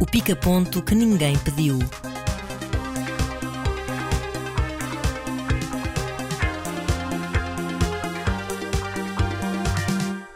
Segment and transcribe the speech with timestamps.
[0.00, 1.78] O pica-ponto que ninguém pediu.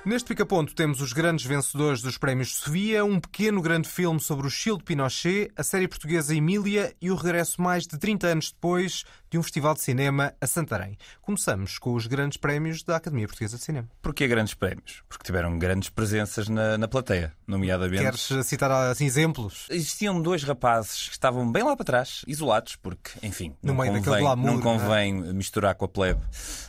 [0.04, 4.50] Neste pica-ponto temos os grandes vencedores dos prémios Sofia, um pequeno grande filme sobre o
[4.50, 9.04] Chile de Pinochet, a série portuguesa Emília e o regresso mais de 30 anos depois
[9.31, 10.97] de um festival de cinema a Santarém.
[11.21, 13.88] Começamos com os grandes prémios da Academia Portuguesa de Cinema.
[14.01, 15.03] Porquê grandes prémios?
[15.08, 18.02] Porque tiveram grandes presenças na, na plateia, nomeadamente.
[18.02, 19.66] Queres citar assim exemplos?
[19.71, 23.93] Existiam dois rapazes que estavam bem lá para trás, isolados, porque, enfim, No não meio
[24.02, 24.79] convém, glamour, não não é?
[24.79, 26.21] convém misturar com a plebe.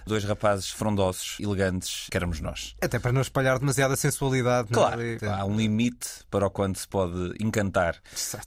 [0.05, 2.75] Dois rapazes frondosos, elegantes, que éramos nós.
[2.81, 4.69] Até para não espalhar demasiada sensualidade.
[4.71, 5.17] não Claro, é?
[5.23, 7.95] há um limite para o quanto se pode encantar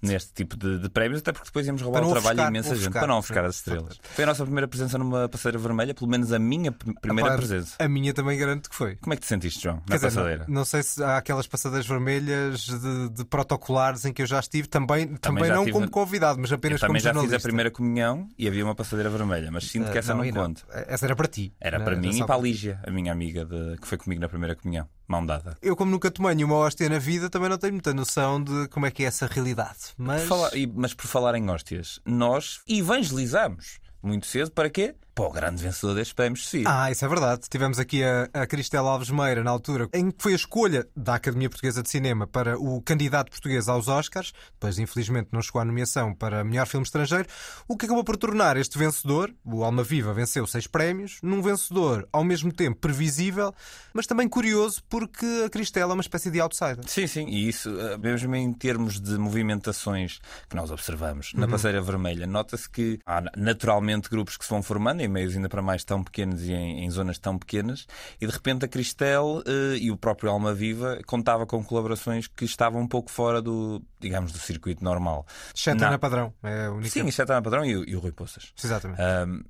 [0.01, 2.69] neste tipo de, de prémios, até porque depois íamos roubar o trabalho de ofuscar- imensa
[2.71, 3.49] gente, ofuscar, para não ofuscar sim.
[3.49, 4.01] as estrelas.
[4.15, 7.77] Foi a nossa primeira presença numa passadeira vermelha, pelo menos a minha primeira presença.
[7.79, 8.97] A minha também garanto que foi.
[8.97, 10.45] Como é que te sentiste, João, na Quer dizer, passadeira?
[10.49, 14.41] não, não sei se há aquelas passadeiras vermelhas de, de protocolares em que eu já
[14.41, 17.15] estive, também, também, já não tive- como convidado, mas Eu apenas como também já fiz
[17.15, 17.37] jornalista.
[17.37, 20.33] a primeira comunhão e havia uma passadeira vermelha, mas sinto que Ah, essa não, e
[20.33, 20.63] conta.
[20.89, 21.53] Essa era para ti.
[21.61, 24.21] Era Não para mim e para a Lígia, a minha amiga de- que foi comigo
[24.21, 25.57] na primeira comunhão, mão dada.
[25.63, 28.85] Eu, como nunca tomei nenhuma hóstia na vida, também não tenho muita noção de como
[28.87, 29.79] é que é essa realidade.
[29.97, 30.23] Mas.
[30.23, 34.95] Por falar- mas por falar em hóstias, nós evangelizamos muito cedo para quê?
[35.15, 36.65] Para o grande vencedor destes prémios Sofia.
[36.67, 37.43] Ah, isso é verdade.
[37.51, 41.17] Tivemos aqui a, a Cristela Alves Meira, na altura, em que foi a escolha da
[41.17, 44.33] Academia Portuguesa de Cinema para o candidato português aos Oscars.
[44.55, 47.29] Depois, infelizmente, não chegou à nomeação para melhor filme estrangeiro.
[47.69, 52.09] O que acabou por tornar este vencedor, o Alma Viva, venceu seis prémios, num vencedor
[52.11, 53.55] ao mesmo tempo previsível,
[53.93, 56.89] mas também curioso, porque a Cristela é uma espécie de outsider.
[56.89, 61.83] Sim, sim, e isso, eh, mesmo em termos de movimentações que nós observamos na passeira
[61.83, 65.85] vermelha, nota-se que há naturalmente grupos que se vão formando em meios ainda para mais
[65.85, 67.87] tão pequenos e em, em zonas tão pequenas,
[68.21, 72.45] e de repente a Cristel eh, e o próprio Alma Viva contava com colaborações que
[72.45, 75.27] estavam um pouco fora do, digamos, do circuito normal.
[75.55, 75.85] Exceto Não.
[75.87, 76.33] a Ana Padrão.
[76.43, 76.89] É a única.
[76.91, 78.53] Sim, é Ana Padrão e, o- e o Rui Poças.
[78.63, 79.01] Exatamente.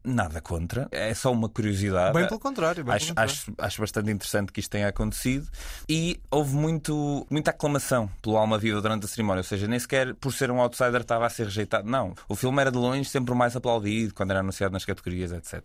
[0.04, 2.14] Nada contra, é só uma curiosidade.
[2.14, 2.84] Bem pelo contrário.
[2.84, 3.32] Bem Acho, pelo contrário.
[3.32, 5.48] acho, acho bastante interessante que isto tenha acontecido
[5.88, 10.14] e houve muito, muita aclamação pelo Alma Viva durante a cerimónia, ou seja, nem sequer
[10.14, 11.88] por ser um outsider estava a ser rejeitado.
[11.88, 15.30] Não, o filme era de longe sempre o mais aplaudido quando era anunciado nas categorias,
[15.32, 15.62] etc.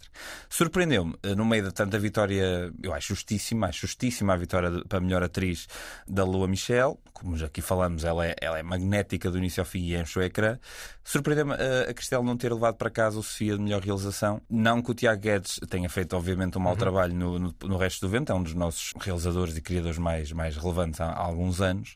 [0.49, 4.83] Surpreendeu-me, eh, no meio de tanta vitória, eu acho justíssima, acho justíssima a vitória de-
[4.85, 5.67] para a melhor atriz
[6.07, 9.65] da Lua Michel, como já aqui falamos, ela é, ela é magnética do início ao
[9.65, 10.59] fim e enche o ecrã.
[11.03, 14.41] Surpreendeu-me eh, a Cristel não ter levado para casa o Sofia de melhor realização.
[14.49, 18.01] Não que o Tiago Guedes tenha feito, obviamente, um mau trabalho no, no, no resto
[18.05, 21.61] do vento, é um dos nossos realizadores e criadores mais, mais relevantes há, há alguns
[21.61, 21.95] anos.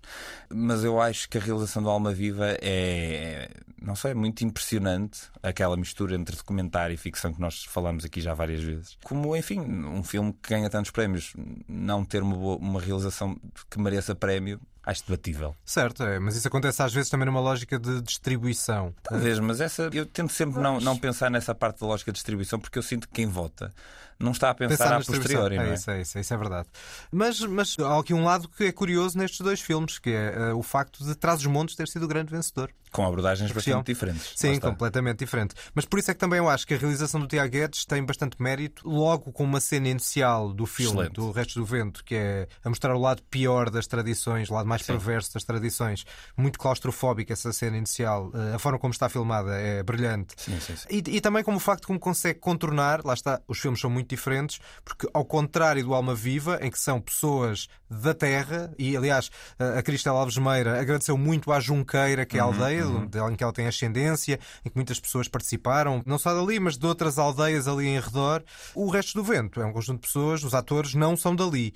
[0.49, 3.49] Mas eu acho que a realização do Alma Viva é,
[3.81, 5.21] não sei, muito impressionante.
[5.43, 6.60] Aquela mistura entre documentário
[6.91, 8.97] e ficção que nós falamos aqui já várias vezes.
[9.03, 11.33] Como, enfim, um filme que ganha tantos prémios,
[11.67, 13.39] não ter uma, boa- uma realização
[13.69, 15.55] que mereça prémio, acho debatível.
[15.65, 18.93] Certo, é, mas isso acontece às vezes também numa lógica de distribuição.
[19.03, 22.59] Talvez, mas essa eu tento sempre não, não pensar nessa parte da lógica de distribuição
[22.59, 23.73] porque eu sinto que quem vota
[24.19, 25.73] não está a pensar, na a posteriori, não é é?
[25.73, 26.67] isso, é isso, isso é verdade.
[27.11, 30.53] Mas, mas há aqui um lado que é curioso nestes dois filmes, que é eh,
[30.53, 32.71] o facto de Traz os Montes ter sido o grande vencedor.
[32.91, 34.33] Com abordagens bastante diferentes.
[34.35, 35.55] Sim, completamente diferente.
[35.73, 38.03] Mas por isso é que também eu acho que a realização do Tiago Guedes tem
[38.03, 41.13] bastante mérito, logo com uma cena inicial do filme, Excelente.
[41.13, 44.67] do Resto do Vento, que é a mostrar o lado pior das tradições, o lado
[44.67, 44.87] mais Sim.
[44.93, 48.31] perverso das tradições, muito claustrofóbica essa cena inicial.
[48.33, 50.33] Eh, A forma como está filmada é brilhante.
[50.37, 50.87] Sim, sim, sim.
[50.89, 54.09] E, e também como o facto como consegue contornar, lá está, os filmes são muito
[54.09, 59.29] diferentes, porque ao contrário do Alma Viva, em que são pessoas da terra, e aliás
[59.59, 63.35] a Cristela Alves Meira agradeceu muito à Junqueira, que é a aldeia onde ela- em
[63.35, 67.17] que ela tem ascendência, em que muitas pessoas participaram, não só dali, mas de outras
[67.17, 68.43] aldeias ali em redor.
[68.75, 71.73] O resto do vento é um conjunto de pessoas, os atores não são dali.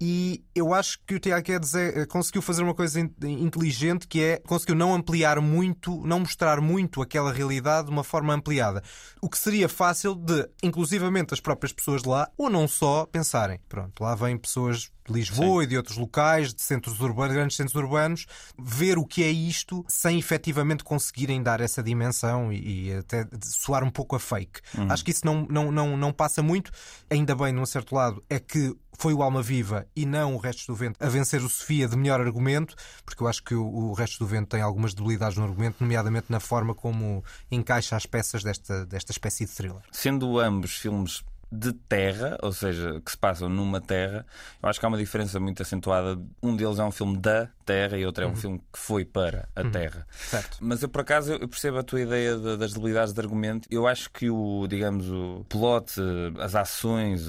[0.00, 4.22] E eu acho que o Tiago Guedes é, conseguiu fazer uma coisa in- inteligente que
[4.22, 8.80] é conseguiu não ampliar muito, não mostrar muito aquela realidade de uma forma ampliada.
[9.20, 13.58] O que seria fácil de, inclusivamente, as próprias pessoas de lá, ou não só, pensarem:
[13.68, 17.74] pronto, lá vêm pessoas de Lisboa e de outros locais, de centros urbanos, grandes centros
[17.74, 18.26] urbanos,
[18.58, 23.82] ver o que é isto sem efetivamente conseguirem dar essa dimensão e, e até soar
[23.82, 24.60] um pouco a fake.
[24.88, 26.70] Acho que isso não, não, não, não passa muito.
[27.10, 30.66] Ainda bem, num certo lado, é que foi o Alma Viva e não o Restos
[30.66, 32.74] do Vento a vencer o Sofia de melhor argumento,
[33.04, 36.26] porque eu acho que o, o Restos do Vento tem algumas debilidades no argumento, nomeadamente
[36.28, 39.82] na forma como encaixa as peças desta, desta espécie de thriller.
[39.92, 44.26] Sendo ambos filmes de terra, ou seja, que se passam numa terra,
[44.62, 46.20] eu acho que há uma diferença muito acentuada.
[46.42, 49.46] Um deles é um filme da Terra e outro é um filme que foi para
[49.54, 50.06] a Terra.
[50.10, 50.56] Certo.
[50.60, 53.68] Mas eu, por acaso, eu percebo a tua ideia de- das debilidades de argumento.
[53.70, 55.92] Eu acho que o, digamos, o plot,
[56.40, 57.26] as ações,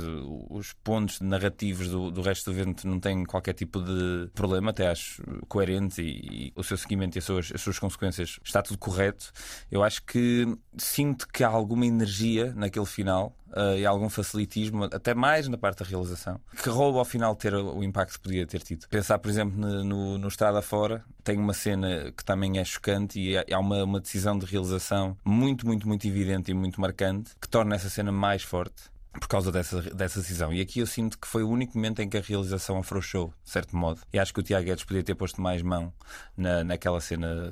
[0.49, 4.87] os pontos narrativos do, do resto do vento não têm qualquer tipo de problema, até
[4.87, 8.77] acho coerente e, e o seu seguimento e as suas, as suas consequências está tudo
[8.77, 9.31] correto.
[9.69, 10.47] Eu acho que
[10.77, 13.35] sinto que há alguma energia naquele final.
[13.55, 17.51] eh, e algum facilitismo, até mais na parte da realização, que rouba ao final ter
[17.55, 18.87] o impacto que podia ter tido.
[18.87, 23.37] Pensar, por exemplo, no, no Estrada Fora, tem uma cena que também é chocante e
[23.37, 27.75] há uma, uma decisão de realização muito, muito, muito evidente e muito marcante que torna
[27.75, 28.83] essa cena mais forte.
[29.11, 30.53] Por causa dessa, dessa decisão.
[30.53, 33.49] E aqui eu sinto que foi o único momento em que a realização afrouxou, de
[33.49, 33.99] certo modo.
[34.13, 35.91] E acho que o Tiago Guedes podia ter posto mais mão
[36.37, 37.51] na, naquela cena,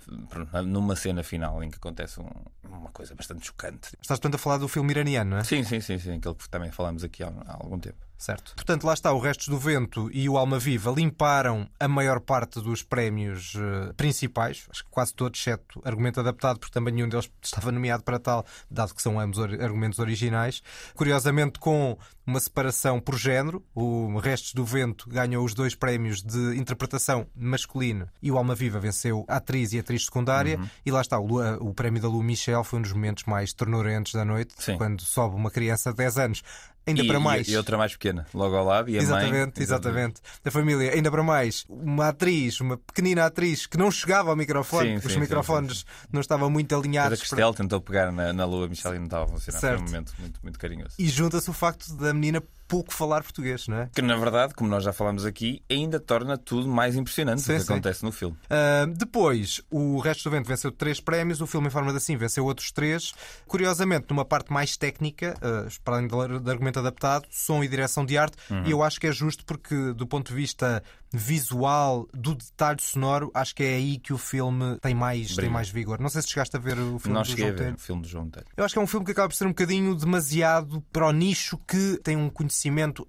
[0.65, 2.29] numa cena final em que acontece um-
[2.69, 3.89] uma coisa bastante chocante.
[3.99, 5.43] Estás, portanto, a falar do filme iraniano, não é?
[5.43, 7.97] Sim, sim, sim, sim, aquele que também falamos aqui há, há algum tempo.
[8.17, 8.55] Certo.
[8.55, 12.59] Portanto, lá está, o Restos do Vento e o Alma Viva limparam a maior parte
[12.59, 17.29] dos prémios eh, principais, acho que quase todos, exceto argumento adaptado, porque também nenhum deles
[17.41, 20.63] estava nomeado para tal, dado que são ambos argumentos originais.
[20.95, 26.57] Curiosamente, com uma separação por género, o Restos do Vento ganhou os dois prémios de
[26.57, 30.59] interpretação masculina e o Alma Viva venceu a atriz e a atriz secundária.
[30.85, 34.11] E lá está, o, o prémio da Lu Michel foi um dos momentos mais ternurentos
[34.11, 34.75] da noite, Sim.
[34.77, 36.43] quando sobe uma criança de 10 anos.
[36.87, 37.47] Ainda e, para mais.
[37.47, 39.63] E, outra mais pequena, logo ao lado, e a Exatamente, mãe.
[39.63, 40.21] exatamente.
[40.43, 44.87] Da família, ainda para mais, uma atriz, uma pequenina atriz que não chegava ao microfone,
[44.87, 47.19] Sim, porque os sim, sim, microfones não estavam muito Mas a alinhados.
[47.19, 49.59] Cristel tentou pegar na, na lua, Michel e não estava a funcionar.
[49.59, 49.81] Foi Certo.
[49.81, 50.95] um momento muito, muito carinhoso.
[50.97, 53.89] E junta-se o facto da menina pouco falar português, não é?
[53.93, 57.55] Que na verdade, como nós já falamos aqui, ainda torna tudo mais impressionante Sim, o
[57.55, 57.73] que sim.
[57.73, 58.35] acontece no filme.
[58.49, 62.17] Ah, depois, o Resto do Vento venceu três prémios, o filme em forma de assim
[62.17, 63.13] venceu outros três.
[63.47, 68.17] Curiosamente, numa parte mais técnica, ah, para além do argumento adaptado, som e direção de
[68.17, 70.83] arte, e eu acho que é justo porque, do ponto de vista
[71.13, 75.69] visual, do detalhe sonoro, acho que é aí que o filme tem mais, tem mais
[75.69, 75.99] vigor.
[76.01, 77.75] Não sei se chegaste a ver o filme Não do João Telho.
[77.75, 78.45] o filme do João Telho.
[78.57, 81.11] Eu acho que é um filme que acaba por ser um bocadinho demasiado para o
[81.13, 82.56] nicho que tem um conhecimento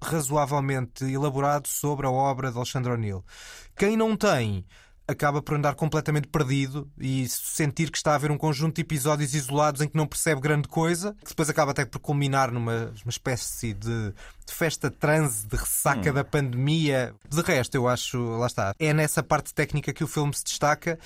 [0.02, 3.24] razoavelmente elaborado sobre a obra de Alexandre O'Neill.
[3.76, 4.64] Quem não tem
[5.08, 9.34] acaba por andar completamente perdido e sentir que está a haver um conjunto de episódios
[9.34, 13.10] isolados em que não percebe grande coisa, que depois acaba até por culminar numa uma
[13.10, 17.14] espécie de, de festa transe, de ressaca da pandemia.
[17.26, 20.98] De resto, eu acho, lá está, é nessa parte técnica que o filme se destaca.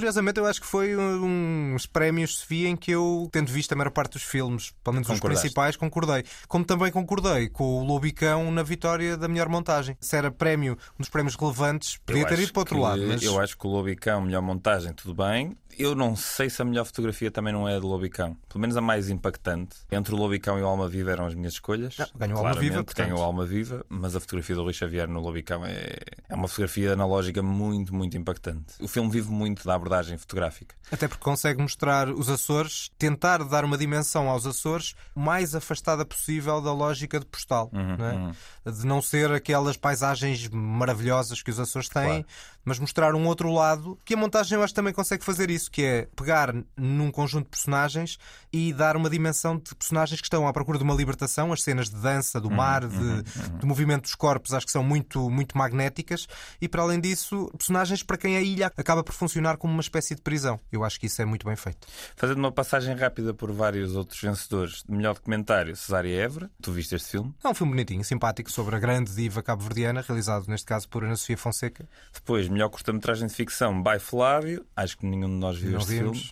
[0.00, 3.90] Curiosamente, eu acho que foi uns prémios Sofia em que eu, tendo visto a maior
[3.90, 6.24] parte dos filmes, pelo menos os principais, concordei.
[6.48, 9.98] Como também concordei com o Lobicão na vitória da melhor montagem.
[10.00, 12.80] Se era prémio, um dos prémios relevantes, podia Eu ter ido para o outro que-
[12.80, 13.02] lado.
[13.06, 13.22] Mas...
[13.22, 15.54] Eu acho que o Lobicão, melhor montagem, tudo bem.
[15.80, 18.36] Eu não sei se a melhor fotografia também não é a do Lobicão.
[18.48, 19.76] Pelo menos a mais impactante.
[19.90, 21.96] Entre o Lobicão e o Alma Viva eram as minhas escolhas.
[21.96, 23.06] Não, ganhou o Alma Viva, portanto.
[23.06, 25.96] Ganhou o Alma Viva, mas a fotografia do Luís Xavier no Lobicão é,
[26.28, 28.74] é uma fotografia analógica muito, muito impactante.
[28.78, 30.74] O filme vive muito da abordagem fotográfica.
[30.92, 36.60] Até porque consegue mostrar os Açores, tentar dar uma dimensão aos Açores mais afastada possível
[36.60, 37.70] da lógica de postal.
[37.72, 38.34] Uhum, não
[38.66, 38.70] é?
[38.70, 42.26] De não ser aquelas paisagens maravilhosas que os Açores têm, Claro.
[42.70, 45.82] Mas mostrar um outro lado que a montagem eu acho também consegue fazer isso, que
[45.82, 48.16] é pegar num conjunto de personagens
[48.52, 51.52] e dar uma dimensão de personagens que estão à procura de uma libertação.
[51.52, 53.22] As cenas de dança, Uhum, do mar, de,
[53.58, 56.28] de movimento dos corpos, acho que são muito, muito magnéticas.
[56.60, 60.14] E para além disso, personagens para quem a ilha acaba por funcionar como uma espécie
[60.14, 60.60] de prisão.
[60.70, 61.88] Eu acho que isso é muito bem feito.
[62.14, 66.50] Fazendo uma passagem rápida por vários outros vencedores de melhor documentário, Cesária Évora.
[66.62, 67.34] Tu viste este filme?
[67.42, 71.16] É um filme bonitinho, simpático, sobre a grande diva cabo-verdiana, realizado neste caso por Ana
[71.16, 71.88] Sofia Fonseca.
[72.12, 74.66] Depois, melhor curta-metragem de ficção, by Flávio.
[74.76, 76.30] Acho que nenhum de nós viu este filme.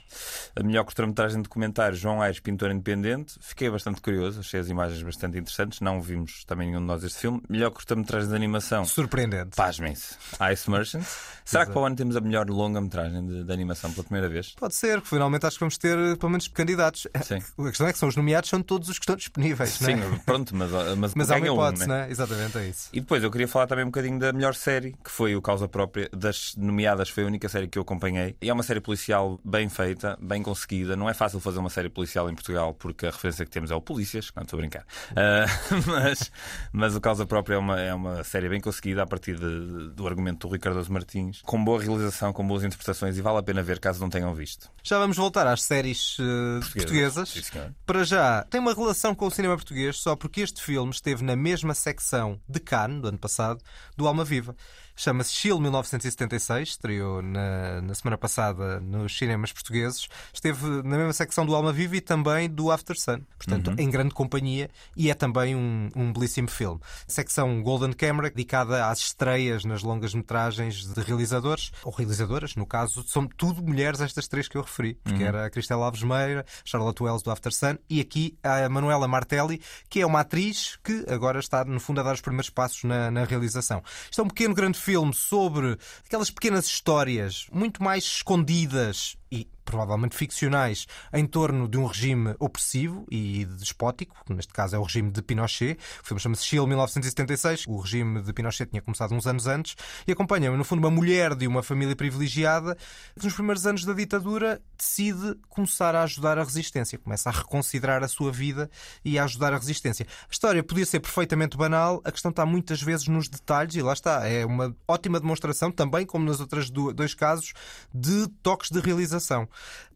[0.56, 3.36] A melhor curta-metragem de documentário, João Aires, pintor independente.
[3.40, 5.80] Fiquei bastante curioso, achei as imagens bastante interessantes.
[5.80, 7.42] Não vimos também nenhum de nós este filme.
[7.48, 9.56] Melhor curta-metragem de animação, Surpreendente.
[9.56, 10.16] pasmem-se,
[10.52, 11.04] Ice Merchant.
[11.44, 14.54] Será que para o ano temos a melhor longa-metragem de, de animação pela primeira vez?
[14.58, 17.06] Pode ser, que finalmente acho que vamos ter pelo menos candidatos.
[17.24, 17.38] Sim.
[17.58, 19.80] A questão é que são os nomeados, são todos os que estão disponíveis.
[19.80, 19.84] é?
[19.86, 22.06] Sim, pronto, mas, mas, Mas há uma ganha um, hipótese, né?
[22.06, 22.10] é?
[22.10, 22.88] Exatamente, é isso.
[22.92, 25.66] E depois eu queria falar também um bocadinho da melhor série, que foi o Causa
[25.66, 26.07] Própria.
[26.12, 28.36] Das nomeadas, foi a única série que eu acompanhei.
[28.40, 30.96] E é uma série policial bem feita, bem conseguida.
[30.96, 33.74] Não é fácil fazer uma série policial em Portugal, porque a referência que temos é
[33.74, 34.30] o Polícias.
[34.34, 34.84] Não estou a brincar.
[35.16, 35.46] Ah,
[35.86, 36.30] mas,
[36.72, 40.06] mas o Causa Própria é uma, é uma série bem conseguida a partir de- do
[40.06, 43.78] argumento do Ricardo Martins, com boa realização, com boas interpretações e vale a pena ver
[43.80, 44.70] caso não tenham visto.
[44.82, 47.28] Já vamos voltar às séries eh, portuguesas.
[47.30, 47.74] Senhor.
[47.86, 51.36] Para já, tem uma relação com o cinema português só porque este filme esteve na
[51.36, 53.60] mesma secção de Cannes, do ano passado,
[53.96, 54.54] do Alma Viva.
[54.98, 61.12] Chama-se Chile 1976, estreou na, na semana passada no nos cinemas portugueses, esteve na mesma
[61.12, 63.20] secção do Alma Viva e também do After Sun.
[63.36, 66.80] Portanto, em grande companhia e é também um, um belíssimo filme.
[67.06, 73.04] Secção Golden Camera, dedicada às estreias nas longas metragens de realizadores, ou realizadoras, no caso,
[73.06, 77.00] são tudo mulheres estas três que eu referi, porque era a Cristela Alves Meira, Charlotte
[77.00, 81.38] Wells do After Sun e aqui a Manuela Martelli, que é uma atriz que agora
[81.38, 83.80] está, no fundo, a dar os primeiros passos na, na realização.
[84.10, 90.16] Isto é um pequeno grande filme sobre aquelas pequenas histórias muito mais escondidas e provavelmente
[90.16, 95.10] ficcionais em torno de um regime opressivo e despótico, que neste caso é o regime
[95.10, 95.76] de Pinochet.
[96.02, 97.64] O filme chama-se Chile 1976.
[97.68, 101.34] O regime de Pinochet tinha começado uns anos antes e acompanha, no fundo, uma mulher
[101.34, 102.76] de uma família privilegiada
[103.18, 108.02] que nos primeiros anos da ditadura decide começar a ajudar a resistência, começa a reconsiderar
[108.02, 108.70] a sua vida
[109.04, 110.06] e a ajudar a resistência.
[110.22, 113.92] A história podia ser perfeitamente banal, a questão está muitas vezes nos detalhes e lá
[113.92, 114.26] está.
[114.26, 117.52] É uma ótima demonstração, também como nos outros dois casos,
[117.92, 119.17] de toques de realização.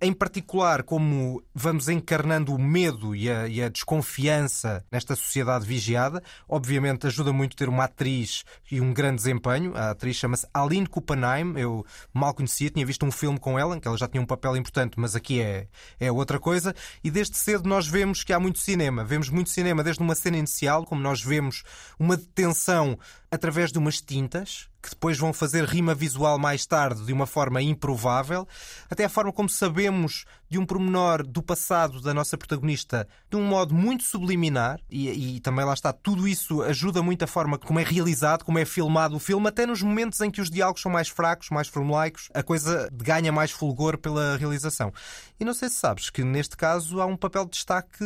[0.00, 6.22] Em particular, como vamos encarnando o medo e a, e a, desconfiança nesta sociedade vigiada,
[6.48, 9.72] obviamente ajuda muito ter uma atriz e um grande desempenho.
[9.76, 13.80] A atriz chama-se Aline Kuppenheim, eu mal conhecia, tinha visto um filme com ela, em
[13.80, 15.68] que ela já tinha um papel importante, mas aqui é,
[16.00, 16.74] é outra coisa.
[17.02, 19.04] E desde cedo nós vemos que há muito cinema.
[19.04, 21.62] Vemos muito cinema desde uma cena inicial, como nós vemos
[21.98, 22.98] uma detenção
[23.30, 27.62] através de umas tintas, que depois vão fazer rima visual mais tarde de uma forma
[27.62, 28.46] improvável,
[28.90, 33.44] até a forma como sabemos de um pormenor do passado da nossa protagonista de um
[33.44, 37.78] modo muito subliminar, e, e, também lá está, tudo isso ajuda muito a forma como
[37.78, 40.90] é realizado, como é filmado o filme, até nos momentos em que os diálogos são
[40.90, 44.92] mais fracos, mais formulaicos, a coisa ganha mais fulgor pela realização.
[45.38, 48.04] E não sei se sabes que neste caso há um papel de destaque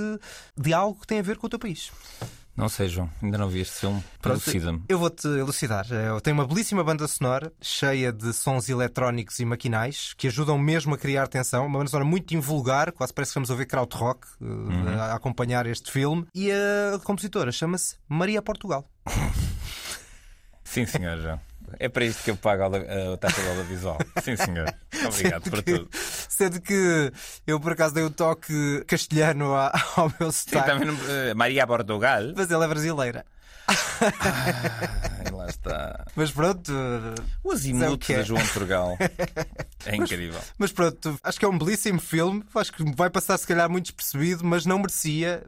[0.57, 1.91] de algo que tem a ver com o teu país.
[2.57, 4.03] Não sei, João, ainda não vi este filme.
[4.25, 4.83] Elucida-me.
[4.89, 5.87] Eu vou-te elucidar.
[5.93, 10.95] Eu tenho uma belíssima banda sonora, cheia de sons eletrónicos e maquinais, que ajudam mesmo
[10.95, 11.67] a criar tensão.
[11.67, 14.89] Uma banda sonora muito invulgar, quase parece que estamos a ouvir krautrock uh, uhum.
[14.99, 16.27] a acompanhar este filme.
[16.35, 18.89] E a compositora chama-se Maria Portugal.
[20.65, 21.41] Sim, senhor, João.
[21.79, 23.99] É para isto que eu pago a taxa de audiovisual.
[24.23, 24.73] Sim, senhor.
[25.07, 25.89] Obrigado sendo por que, tudo.
[25.93, 27.13] Sendo que
[27.47, 30.71] eu, por acaso, dei o um toque castelhano ao meu sotaque.
[30.71, 32.23] Sim, também, uh, Maria Portugal.
[32.35, 33.25] Mas ela é brasileira.
[33.69, 36.05] Ah, lá está.
[36.15, 36.73] Mas pronto.
[37.43, 38.97] O azimuth de João Portugal.
[39.87, 40.35] É incrível.
[40.35, 42.43] Mas, mas, pronto, acho que é um belíssimo filme.
[42.57, 45.45] Acho que vai passar, se calhar, muito despercebido, mas não merecia.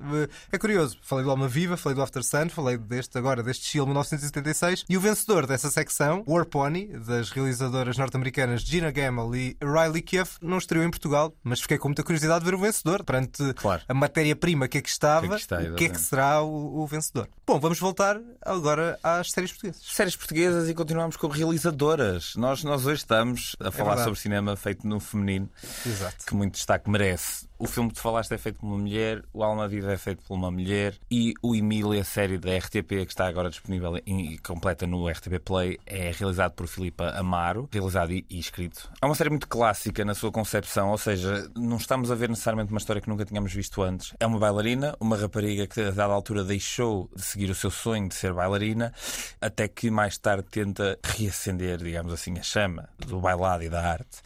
[0.52, 0.96] É curioso.
[1.02, 4.84] Falei do Alma Viva, falei do After Sun, falei deste agora, deste Chile 1976.
[4.88, 10.30] E o vencedor dessa secção, War Pony, das realizadoras norte-americanas Gina Gamble e Riley Keough,
[10.40, 13.82] não estreou em Portugal, mas fiquei com muita curiosidade de ver o vencedor perante claro.
[13.88, 15.26] a matéria-prima que aqui estava.
[15.26, 17.28] Que, é que está, o que é que será o, o vencedor?
[17.44, 17.97] Bom, vamos voltar
[18.42, 19.82] agora às séries portuguesas.
[19.82, 22.34] Séries portuguesas e continuamos com realizadoras.
[22.36, 25.48] Nós, nós hoje estamos a é falar é sobre cinema feito no feminino,
[25.84, 26.24] Exato.
[26.24, 27.48] que muito destaque merece.
[27.58, 30.22] O filme que tu falaste é feito por uma mulher, o Alma Viva é feito
[30.22, 34.86] por uma mulher e o Emília, série da RTP, que está agora disponível e completa
[34.86, 38.88] no RTP Play, é realizado por Filipa Amaro, realizado e, e escrito.
[39.02, 42.70] É uma série muito clássica na sua concepção, ou seja, não estamos a ver necessariamente
[42.70, 44.14] uma história que nunca tínhamos visto antes.
[44.20, 48.08] É uma bailarina, uma rapariga que a dada altura deixou de seguir o seu sonho
[48.08, 48.92] de ser bailarina,
[49.40, 54.18] até que mais tarde tenta reacender, digamos assim, a chama do bailado e da arte.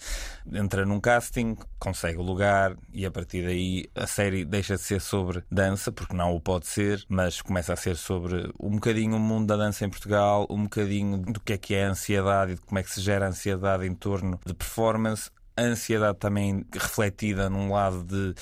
[0.53, 5.01] Entra num casting, consegue o lugar e a partir daí a série deixa de ser
[5.01, 9.21] sobre dança, porque não o pode ser, mas começa a ser sobre um bocadinho o
[9.21, 12.55] mundo da dança em Portugal, um bocadinho do que é que é a ansiedade e
[12.57, 16.65] de como é que se gera a ansiedade em torno de performance, a ansiedade também
[16.73, 18.35] refletida num lado de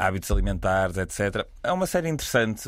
[0.00, 1.46] hábitos alimentares, etc.
[1.62, 2.62] É uma série interessante,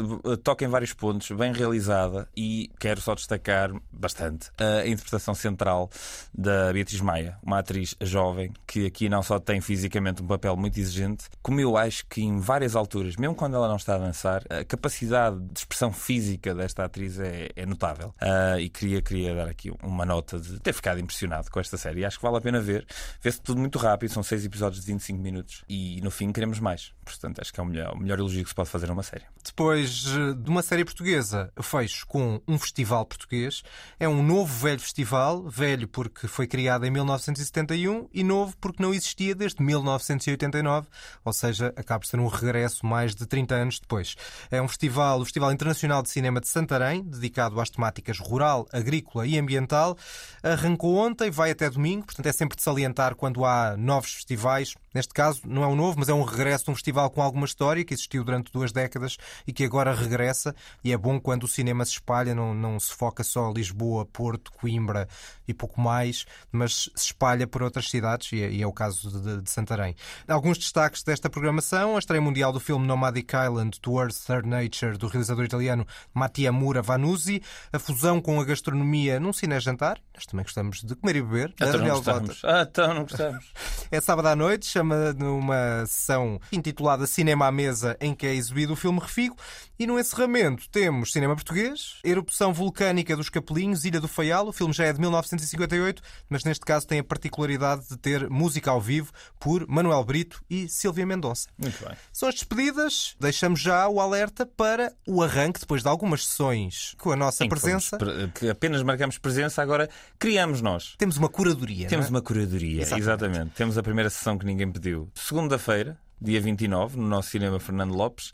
[0.44, 5.88] toca em vários pontos, bem realizada e quero só destacar bastante a interpretação central
[6.34, 10.78] da Beatriz Maia, uma atriz jovem que aqui não só tem fisicamente um papel muito
[10.78, 14.42] exigente, como eu acho que em várias alturas, mesmo quando ela não está a dançar,
[14.50, 18.14] a capacidade de expressão física desta atriz é, é notável.
[18.20, 22.04] Uh, e queria, queria dar aqui uma nota de ter ficado impressionado com esta série.
[22.04, 22.86] Acho que vale a pena ver.
[23.22, 26.92] Vê-se tudo muito rápido, são seis episódios de 25 minutos e no fim queremos mais.
[27.04, 29.02] Portanto, acho que é o melhor, o melhor elogio que se pode fazer a uma
[29.02, 29.24] série.
[29.44, 33.62] Depois eh, de uma série portuguesa, fecho com um festival português.
[33.98, 38.92] É um novo velho festival, velho porque foi criado em 1971 e novo porque não
[38.92, 40.88] existia desde 1989,
[41.24, 44.16] ou seja, acaba por ser um regresso mais de 30 anos depois.
[44.50, 49.26] É um festival, o Festival Internacional de Cinema de Santarém, dedicado às temáticas rural, agrícola
[49.26, 49.96] e ambiental.
[50.42, 54.74] Arrancou ontem, vai até domingo, portanto é sempre de salientar quando há novos festivais.
[54.94, 57.46] Neste caso, não é um novo, mas é um regresso de um festival com alguma
[57.46, 59.16] história que existiu durante duas décadas
[59.46, 60.54] e que agora regressa.
[60.82, 64.04] E é bom quando o cinema se espalha, não, não se foca só a Lisboa,
[64.06, 65.08] Porto, Coimbra
[65.46, 69.10] e pouco mais, mas se espalha por outras cidades, e é, e é o caso
[69.20, 69.94] de, de, Santarém.
[70.26, 75.06] Alguns destaques desta programação: a estreia mundial do filme Nomadic Island Towards Third Nature, do
[75.06, 77.42] realizador italiano Mattia Mura Vanuzzi,
[77.72, 79.98] a fusão com a gastronomia num cine-jantar.
[80.14, 81.54] Nós também gostamos de comer e beber.
[81.54, 82.42] Então não gostamos.
[82.44, 83.52] Ah, então não gostamos.
[83.90, 88.72] é sábado à noite, chama numa sessão intitulada Cinema à Mesa, em que é exibido
[88.72, 89.36] o filme Refigo.
[89.78, 94.46] E no encerramento temos cinema português, Erupção Vulcânica dos Capelinhos, Ilha do Faial.
[94.46, 98.70] O filme já é de 1958, mas neste caso tem a particularidade de ter música
[98.70, 101.48] ao vivo por Manuel Brito e Silvia Mendonça.
[101.58, 101.96] Muito bem.
[102.12, 103.16] São as despedidas.
[103.18, 107.98] Deixamos já o alerta para o arranque, depois de algumas sessões com a nossa presença.
[107.98, 110.94] Que, que apenas marcamos presença, agora criamos nós.
[110.98, 111.88] Temos uma curadoria.
[111.88, 112.10] Temos é?
[112.10, 113.02] uma curadoria, exatamente.
[113.02, 113.50] exatamente.
[113.54, 115.10] Temos a primeira sessão que ninguém pediu.
[115.14, 118.32] Segunda-feira, dia 29, no nosso cinema Fernando Lopes.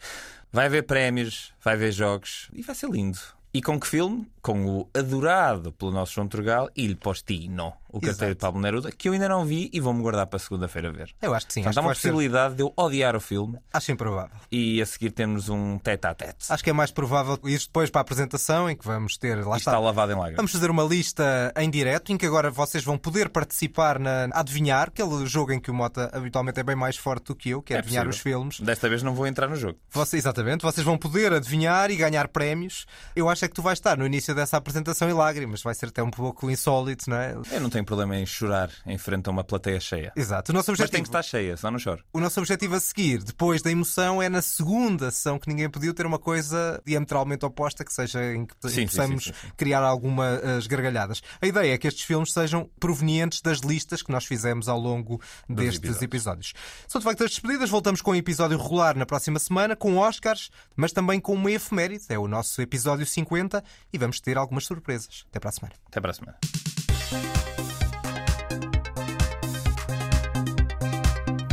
[0.52, 3.18] Vai haver prémios, vai haver jogos e vai ser lindo.
[3.52, 4.30] E com que filme?
[4.42, 9.09] Com o adorado pelo nosso João Turgal, Il Postino o carteiro de Pablo Neruda, que
[9.09, 11.14] eu ainda não vi e vou-me guardar para segunda-feira ver.
[11.21, 11.62] Eu acho que sim.
[11.62, 12.57] Portanto, há uma possibilidade ser...
[12.57, 13.59] de eu odiar o filme.
[13.73, 14.37] Acho improvável.
[14.50, 16.47] E a seguir temos um tete a tete.
[16.49, 19.37] Acho que é mais provável ir depois para a apresentação, em que vamos ter.
[19.37, 19.73] Lá está.
[19.73, 20.37] está lavado em lágrimas.
[20.37, 24.88] Vamos fazer uma lista em direto, em que agora vocês vão poder participar na Adivinhar,
[24.88, 27.73] aquele jogo em que o Mota habitualmente é bem mais forte do que eu, que
[27.73, 28.38] é, é adivinhar possível.
[28.40, 28.61] os filmes.
[28.61, 29.78] Desta vez não vou entrar no jogo.
[29.90, 30.62] Você, exatamente.
[30.62, 32.87] Vocês vão poder adivinhar e ganhar prémios.
[33.14, 35.62] Eu acho é que tu vais estar no início dessa apresentação em lágrimas.
[35.62, 37.37] Vai ser até um pouco insólito, não é?
[37.50, 40.13] Eu não tenho problema em chorar chorar em frente a uma plateia cheia.
[40.17, 40.53] Exato.
[40.53, 40.85] O nosso objetivo...
[40.85, 42.03] Mas tem que estar cheia, senão não choro.
[42.13, 45.93] O nosso objetivo a seguir, depois da emoção, é na segunda sessão que ninguém pediu
[45.95, 50.67] ter uma coisa diametralmente oposta, que seja em que sim, possamos sim, sim, criar algumas
[50.67, 51.23] gargalhadas.
[51.41, 55.21] A ideia é que estes filmes sejam provenientes das listas que nós fizemos ao longo
[55.49, 56.03] Dos destes episódios.
[56.03, 56.55] episódios.
[56.87, 57.71] São de facto as despedidas.
[57.71, 62.05] Voltamos com um episódio regular na próxima semana, com Oscars, mas também com uma efeméride.
[62.09, 65.25] É o nosso episódio 50 e vamos ter algumas surpresas.
[65.29, 65.75] Até para a semana.
[65.87, 66.39] Até para a semana.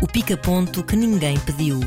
[0.01, 1.79] O pica-ponto que ninguém pediu.